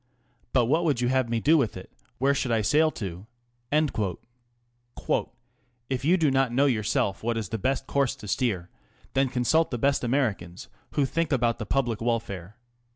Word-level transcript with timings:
But 0.51 0.65
what 0.65 0.83
would 0.83 0.99
you 0.99 1.09
have 1.09 1.29
me 1.29 1.39
do 1.39 1.59
with 1.59 1.77
it? 1.77 1.91
Where 2.17 2.33
should 2.33 2.51
I 2.51 2.61
sail 2.63 2.89
to?"" 2.89 3.27
If 5.99 6.03
you 6.03 6.17
do 6.17 6.31
not 6.31 6.51
know 6.51 6.65
yourself 6.65 7.21
what 7.21 7.37
is 7.37 7.49
the 7.49 7.59
best 7.59 7.85
course 7.85 8.15
to 8.15 8.27
steer, 8.27 8.71
then 9.13 9.29
consult 9.29 9.69
the 9.69 9.77
best 9.77 10.03
Americans 10.03 10.69
who 10.93 11.05
think 11.05 11.31
about 11.31 11.59
the 11.59 11.67
public 11.67 12.01
welfare. 12.01 12.57